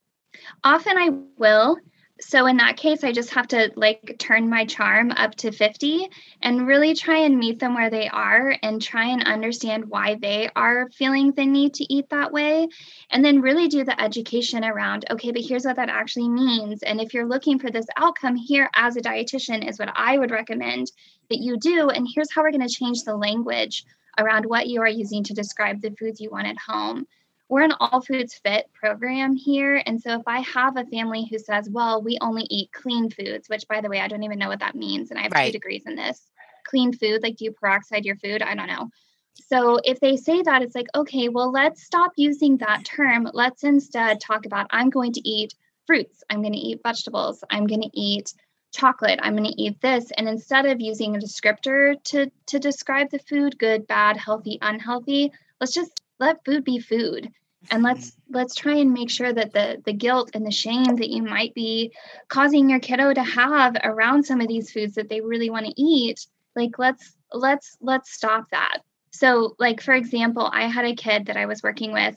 [0.63, 1.77] Often i will
[2.21, 6.07] so in that case i just have to like turn my charm up to 50
[6.41, 10.49] and really try and meet them where they are and try and understand why they
[10.55, 12.67] are feeling the need to eat that way.
[13.09, 16.83] And then really do the education around okay but here's what that actually means.
[16.83, 20.31] And if you're looking for this outcome here as a dietitian is what i would
[20.31, 20.91] recommend
[21.29, 21.89] that you do.
[21.89, 23.85] And here's how we're going to change the language
[24.17, 27.05] around what you are using to describe the foods you want at home
[27.51, 29.83] we're an all foods fit program here.
[29.85, 33.49] And so if I have a family who says, well, we only eat clean foods,
[33.49, 35.11] which by the way, I don't even know what that means.
[35.11, 35.47] And I have right.
[35.47, 36.25] two degrees in this
[36.63, 38.41] clean food, like do you peroxide your food?
[38.41, 38.89] I don't know.
[39.33, 43.29] So if they say that, it's like, okay, well, let's stop using that term.
[43.33, 45.53] Let's instead talk about I'm going to eat
[45.85, 48.33] fruits, I'm going to eat vegetables, I'm going to eat
[48.73, 50.09] chocolate, I'm going to eat this.
[50.15, 55.33] And instead of using a descriptor to, to describe the food, good, bad, healthy, unhealthy,
[55.59, 57.29] let's just let food be food
[57.69, 61.09] and let's let's try and make sure that the the guilt and the shame that
[61.09, 61.91] you might be
[62.27, 65.81] causing your kiddo to have around some of these foods that they really want to
[65.81, 68.79] eat like let's let's let's stop that
[69.11, 72.15] so like for example i had a kid that i was working with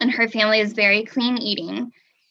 [0.00, 1.90] and her family is very clean eating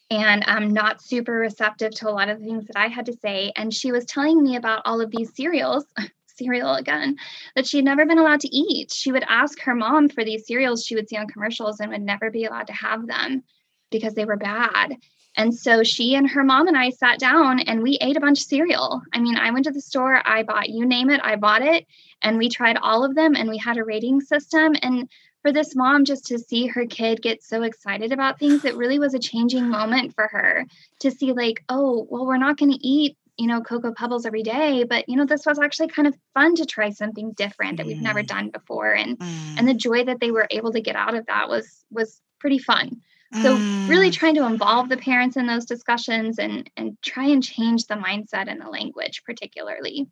[0.10, 3.06] and I'm um, not super receptive to a lot of the things that I had
[3.08, 3.52] to say.
[3.56, 5.86] And she was telling me about all of these cereals
[6.44, 7.16] cereal again
[7.56, 8.92] that she had never been allowed to eat.
[8.92, 12.02] She would ask her mom for these cereals she would see on commercials and would
[12.02, 13.44] never be allowed to have them
[13.92, 14.98] because they were bad.
[15.36, 18.42] And so she and her mom and I sat down and we ate a bunch
[18.42, 19.02] of cereal.
[19.14, 21.88] I mean, I went to the store, I bought you name it, I bought it,
[22.22, 24.76] and we tried all of them and we had a rating system.
[24.82, 25.10] And
[25.42, 29.00] for this mom just to see her kid get so excited about things, it really
[29.00, 30.66] was a changing moment for her
[31.00, 34.44] to see, like, oh, well, we're not going to eat you know, Cocoa Pebbles every
[34.44, 37.86] day, but you know, this was actually kind of fun to try something different that
[37.86, 38.28] we've never mm.
[38.28, 38.94] done before.
[38.94, 39.56] And mm.
[39.58, 42.60] and the joy that they were able to get out of that was was pretty
[42.60, 43.02] fun.
[43.42, 43.90] So mm.
[43.90, 47.96] really trying to involve the parents in those discussions and and try and change the
[47.96, 50.08] mindset and the language particularly.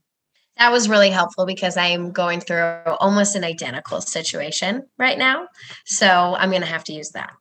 [0.58, 5.48] That was really helpful because I'm going through almost an identical situation right now.
[5.86, 7.32] So I'm going to have to use that.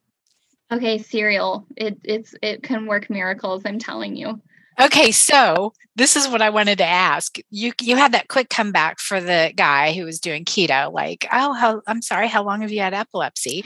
[0.73, 1.67] Okay, cereal.
[1.77, 4.41] It it's it can work miracles, I'm telling you.
[4.81, 7.37] Okay, so this is what I wanted to ask.
[7.51, 11.53] You you had that quick comeback for the guy who was doing keto, like, oh,
[11.53, 13.63] how, I'm sorry, how long have you had epilepsy?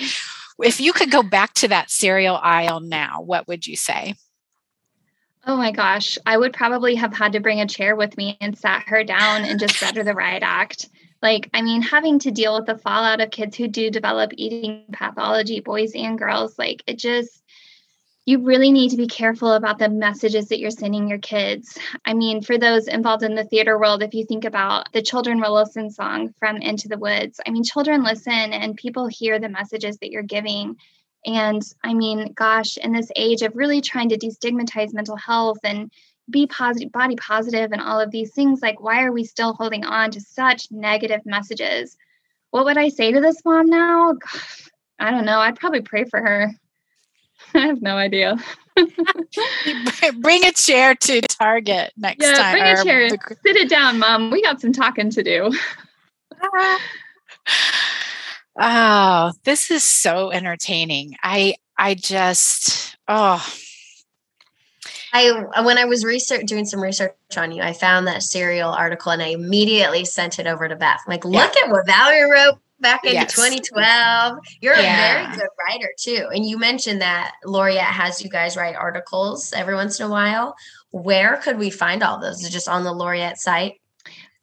[0.63, 4.15] If you could go back to that cereal aisle now, what would you say?
[5.47, 8.59] Oh my gosh, I would probably have had to bring a chair with me and
[8.59, 10.89] sat her down and just read her the riot act.
[11.23, 14.85] Like, I mean, having to deal with the fallout of kids who do develop eating
[14.93, 17.44] pathology, boys and girls, like it just,
[18.27, 21.79] you really need to be careful about the messages that you're sending your kids.
[22.07, 25.41] I mean, for those involved in the theater world, if you think about the Children
[25.41, 29.51] Will Listen song from Into the Woods, I mean, children listen and people hear the
[29.51, 30.77] messages that you're giving.
[31.27, 35.91] And I mean, gosh, in this age of really trying to destigmatize mental health and
[36.31, 39.85] be positive, body positive, and all of these things, like, why are we still holding
[39.85, 41.95] on to such negative messages?
[42.51, 44.15] What would I say to this mom now?
[44.99, 45.41] I don't know.
[45.41, 46.51] I'd probably pray for her.
[47.57, 48.37] I have no idea.
[50.21, 52.53] bring a chair to Target next yeah, time.
[52.53, 53.11] Bring a chair.
[53.11, 53.37] The...
[53.47, 54.31] Sit it down, Mom.
[54.31, 55.53] We got some talking to do.
[58.59, 61.15] oh, this is so entertaining.
[61.23, 63.47] I I just oh
[65.13, 69.13] I when I was research doing some research on you, I found that cereal article
[69.13, 71.01] and I immediately sent it over to Beth.
[71.07, 71.67] I'm like, look yeah.
[71.67, 73.35] at what Valerie wrote back in yes.
[73.35, 74.39] 2012.
[74.61, 75.23] You're yeah.
[75.23, 76.29] a very good writer too.
[76.33, 80.55] And you mentioned that Laureate has you guys write articles every once in a while.
[80.91, 82.45] Where could we find all those?
[82.45, 83.81] Is just on the Laureate site?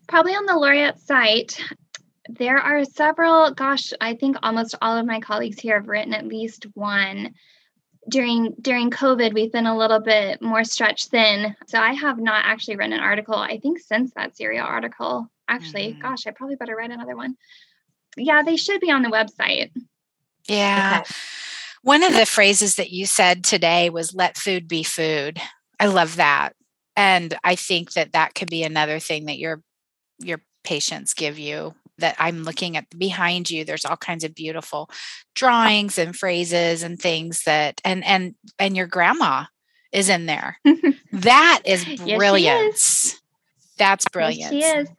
[0.07, 1.61] Probably on the Laureate site.
[2.29, 6.27] There are several, gosh, I think almost all of my colleagues here have written at
[6.27, 7.33] least one
[8.09, 12.43] during during covid we've been a little bit more stretched thin so i have not
[12.45, 16.01] actually written an article i think since that cereal article actually mm-hmm.
[16.01, 17.37] gosh i probably better write another one
[18.17, 19.71] yeah they should be on the website
[20.47, 21.13] yeah okay.
[21.81, 25.39] one of the phrases that you said today was let food be food
[25.79, 26.53] i love that
[26.95, 29.61] and i think that that could be another thing that your
[30.19, 34.89] your patients give you that I'm looking at behind you, there's all kinds of beautiful
[35.33, 39.45] drawings and phrases and things that and and and your grandma
[39.91, 40.57] is in there.
[41.13, 43.05] that is brilliance.
[43.05, 43.21] Yes,
[43.77, 44.53] That's brilliant.
[44.53, 44.89] Yes, she is.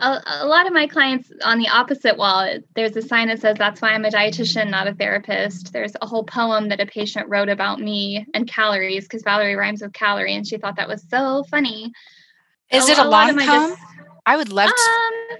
[0.00, 3.56] A, a, lot of my clients on the opposite wall, there's a sign that says,
[3.58, 5.72] That's why I'm a dietitian, not a therapist.
[5.72, 9.82] There's a whole poem that a patient wrote about me and calories because Valerie rhymes
[9.82, 11.92] with calorie, and she thought that was so funny.
[12.70, 13.70] Is a, it a, a long poem?
[13.70, 13.82] Just,
[14.24, 14.90] I would love to.
[14.90, 15.38] Um,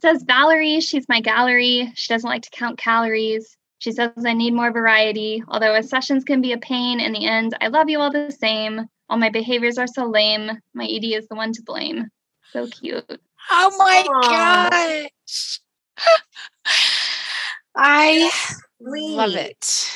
[0.00, 1.92] says Valerie, she's my gallery.
[1.94, 3.56] She doesn't like to count calories.
[3.78, 5.42] She says I need more variety.
[5.48, 8.30] Although as sessions can be a pain in the end, I love you all the
[8.30, 8.86] same.
[9.08, 10.50] All my behaviors are so lame.
[10.74, 12.08] My ED is the one to blame.
[12.52, 13.20] So cute.
[13.50, 14.70] Oh my Aww.
[14.70, 15.60] gosh.
[17.76, 18.30] I
[18.80, 19.90] love it.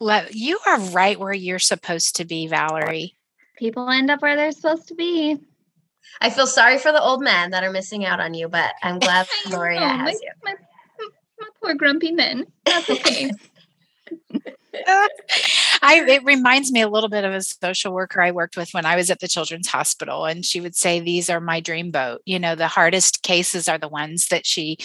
[0.00, 3.14] Love you are right where you're supposed to be, Valerie.
[3.56, 5.36] People end up where they're supposed to be.
[6.20, 8.98] I feel sorry for the old men that are missing out on you, but I'm
[9.00, 10.32] glad Laureate has my, you.
[10.44, 10.54] My,
[11.40, 12.46] my poor grumpy men.
[12.64, 13.30] That's okay.
[15.82, 18.86] I it reminds me a little bit of a social worker I worked with when
[18.86, 22.22] I was at the Children's Hospital, and she would say, "These are my dream boat."
[22.24, 24.78] You know, the hardest cases are the ones that she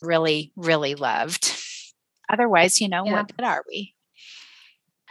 [0.00, 1.54] really, really loved.
[2.28, 3.12] Otherwise, you know, yeah.
[3.12, 3.94] what good are we?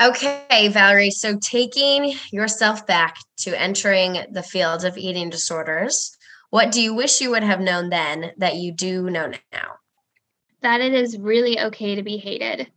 [0.01, 1.11] Okay, Valerie.
[1.11, 6.17] So, taking yourself back to entering the field of eating disorders,
[6.51, 9.75] what do you wish you would have known then that you do know now?
[10.61, 12.71] That it is really okay to be hated.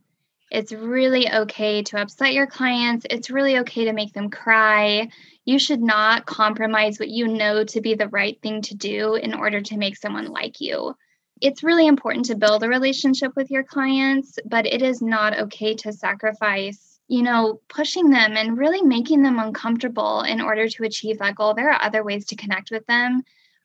[0.53, 3.05] It's really okay to upset your clients.
[3.09, 5.09] It's really okay to make them cry.
[5.45, 9.33] You should not compromise what you know to be the right thing to do in
[9.33, 10.95] order to make someone like you.
[11.41, 15.73] It's really important to build a relationship with your clients, but it is not okay
[15.75, 21.19] to sacrifice you know, pushing them and really making them uncomfortable in order to achieve
[21.19, 21.53] that goal.
[21.53, 23.23] There are other ways to connect with them.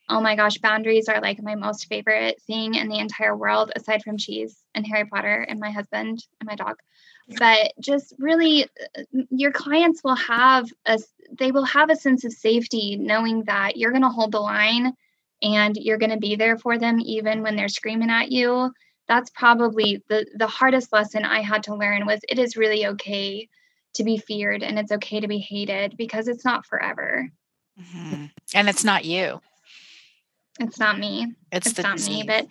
[0.08, 4.02] Oh my gosh, boundaries are like my most favorite thing in the entire world, aside
[4.02, 6.76] from cheese and Harry Potter and my husband and my dog.
[7.38, 8.64] But just really,
[8.96, 10.98] uh, your clients will have a
[11.38, 14.94] they will have a sense of safety knowing that you're going to hold the line
[15.42, 18.72] and you're going to be there for them even when they're screaming at you
[19.08, 23.48] that's probably the the hardest lesson I had to learn was it is really okay
[23.94, 27.30] to be feared and it's okay to be hated because it's not forever.
[27.80, 28.26] Mm-hmm.
[28.54, 29.40] And it's not you.
[30.58, 31.34] It's not me.
[31.52, 32.16] It's, it's not disease.
[32.16, 32.46] me, but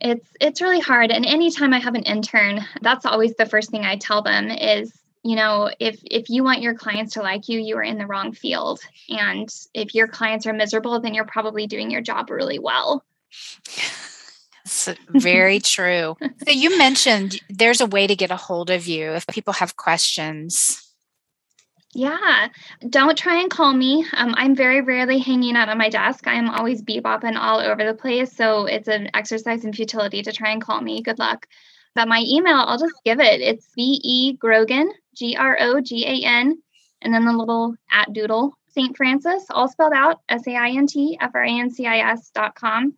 [0.00, 3.84] it's it's really hard and anytime I have an intern, that's always the first thing
[3.84, 4.92] I tell them is
[5.22, 8.06] you know if if you want your clients to like you you are in the
[8.06, 12.60] wrong field and if your clients are miserable then you're probably doing your job really
[12.60, 13.04] well
[14.66, 16.16] That's very true.
[16.44, 19.76] So you mentioned there's a way to get a hold of you if people have
[19.76, 20.85] questions.
[21.96, 22.48] Yeah,
[22.90, 24.04] don't try and call me.
[24.12, 26.26] Um, I'm very rarely hanging out on my desk.
[26.26, 28.36] I'm always bebopping all over the place.
[28.36, 31.00] So it's an exercise in futility to try and call me.
[31.00, 31.46] Good luck.
[31.94, 33.40] But my email, I'll just give it.
[33.40, 36.62] It's V E Grogan, G R O G A N,
[37.00, 38.94] and then the little at doodle, St.
[38.94, 42.10] Francis, all spelled out, S A I N T F R A N C I
[42.12, 42.92] S dot com.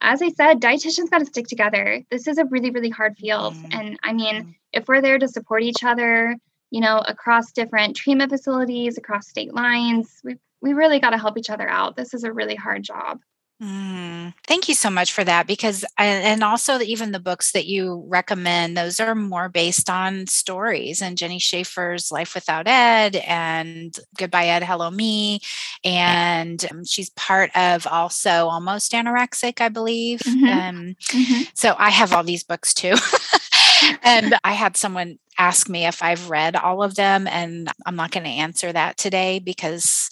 [0.00, 2.04] as I said, dietitians got to stick together.
[2.08, 3.54] This is a really, really hard field.
[3.54, 3.80] Mm-hmm.
[3.80, 4.50] And I mean, mm-hmm.
[4.72, 6.36] if we're there to support each other,
[6.74, 11.38] you know, across different treatment facilities, across state lines, we we really got to help
[11.38, 11.94] each other out.
[11.94, 13.20] This is a really hard job.
[13.62, 18.04] Mm, thank you so much for that because and also even the books that you
[18.08, 24.48] recommend those are more based on stories and Jenni Schaefer's Life Without Ed and Goodbye
[24.48, 25.38] Ed Hello Me
[25.84, 30.44] and um, she's part of also Almost Anorexic I believe mm-hmm.
[30.46, 31.42] Um, mm-hmm.
[31.54, 32.96] so I have all these books too
[34.02, 38.10] and I had someone ask me if I've read all of them and I'm not
[38.10, 40.10] going to answer that today because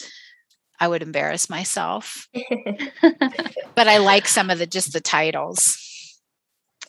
[0.81, 2.29] I would embarrass myself.
[3.75, 5.79] but I like some of the just the titles.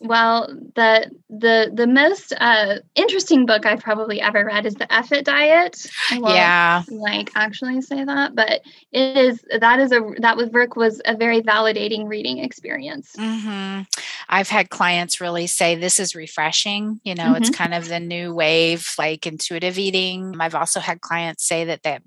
[0.03, 5.13] Well, the the the most uh, interesting book I've probably ever read is the F
[5.13, 5.89] It Diet.
[6.11, 11.01] yeah, like actually say that, but it is that is a that was work was
[11.05, 13.15] a very validating reading experience.
[13.17, 13.83] Mm-hmm.
[14.27, 16.99] I've had clients really say this is refreshing.
[17.05, 17.35] You know, mm-hmm.
[17.35, 20.35] it's kind of the new wave, like intuitive eating.
[20.37, 22.03] I've also had clients say that that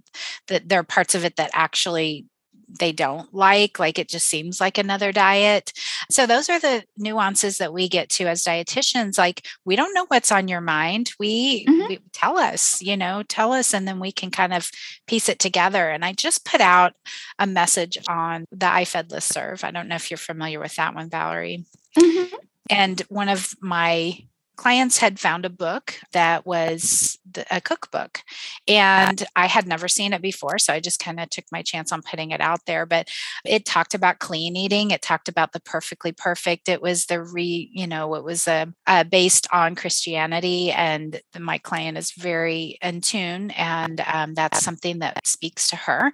[0.48, 2.26] that there are parts of it that actually
[2.68, 5.72] they don't like like it just seems like another diet.
[6.10, 10.06] So those are the nuances that we get to as dietitians like we don't know
[10.08, 11.12] what's on your mind.
[11.18, 11.88] We, mm-hmm.
[11.88, 14.70] we, tell us you know tell us and then we can kind of
[15.06, 15.90] piece it together.
[15.90, 16.94] And i just put out
[17.38, 20.94] a message on the IFEDD list serve i don't know if you're familiar with that
[20.94, 21.64] one valerie.
[21.98, 22.36] Mm-hmm.
[22.68, 24.18] and one of my
[24.56, 27.18] clients had found a book that was
[27.50, 28.22] a cookbook
[28.66, 31.92] and i had never seen it before so i just kind of took my chance
[31.92, 33.08] on putting it out there but
[33.44, 37.70] it talked about clean eating it talked about the perfectly perfect it was the re
[37.72, 43.00] you know it was a, uh, based on christianity and my client is very in
[43.00, 46.12] tune and um, that's something that speaks to her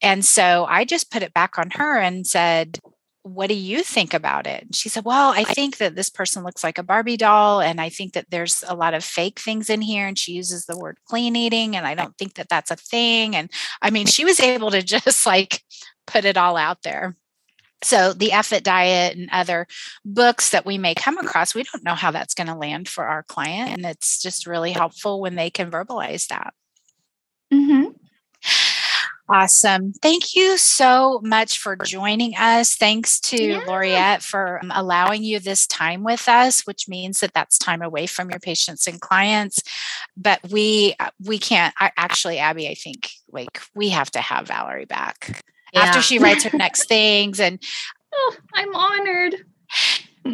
[0.00, 2.78] and so i just put it back on her and said
[3.22, 4.62] what do you think about it?
[4.62, 7.60] And she said, Well, I think that this person looks like a Barbie doll.
[7.60, 10.06] And I think that there's a lot of fake things in here.
[10.06, 11.76] And she uses the word clean eating.
[11.76, 13.36] And I don't think that that's a thing.
[13.36, 13.50] And
[13.82, 15.62] I mean, she was able to just like
[16.06, 17.16] put it all out there.
[17.82, 19.66] So, the F It Diet and other
[20.04, 23.06] books that we may come across, we don't know how that's going to land for
[23.06, 23.70] our client.
[23.70, 26.52] And it's just really helpful when they can verbalize that.
[27.52, 27.89] Mm-hmm.
[29.32, 29.92] Awesome.
[29.92, 32.74] Thank you so much for joining us.
[32.74, 33.64] Thanks to yeah.
[33.64, 38.06] Laureate for um, allowing you this time with us, which means that that's time away
[38.06, 39.62] from your patients and clients.
[40.16, 44.48] But we uh, we can't I, actually Abby, I think like we have to have
[44.48, 45.82] Valerie back yeah.
[45.82, 47.62] after she writes her next things and
[48.12, 49.36] oh, I'm honored.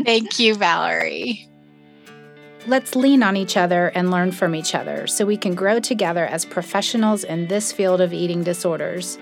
[0.05, 1.51] Thank you, Valerie.
[2.69, 6.27] Let's lean on each other and learn from each other so we can grow together
[6.27, 9.19] as professionals in this field of eating disorders.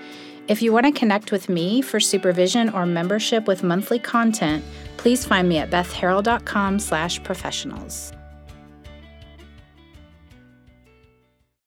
[0.47, 4.63] If you want to connect with me for supervision or membership with monthly content,
[4.97, 8.14] please find me at bethharrell.com slash professionals.